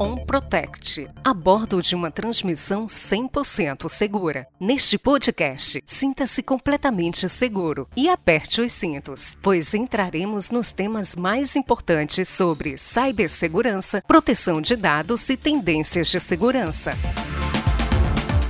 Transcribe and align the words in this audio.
On 0.00 0.16
Protect, 0.16 1.08
a 1.24 1.32
bordo 1.32 1.80
de 1.80 1.94
uma 1.94 2.10
transmissão 2.10 2.86
100% 2.86 3.88
segura. 3.88 4.46
Neste 4.60 4.98
podcast, 4.98 5.82
sinta-se 5.86 6.42
completamente 6.42 7.28
seguro 7.28 7.86
e 7.96 8.08
aperte 8.08 8.60
os 8.60 8.72
cintos, 8.72 9.36
pois 9.42 9.72
entraremos 9.72 10.50
nos 10.50 10.72
temas 10.72 11.16
mais 11.16 11.56
importantes 11.56 12.28
sobre 12.28 12.76
cibersegurança, 12.76 14.02
proteção 14.06 14.60
de 14.60 14.76
dados 14.76 15.28
e 15.28 15.36
tendências 15.36 16.08
de 16.08 16.20
segurança. 16.20 16.92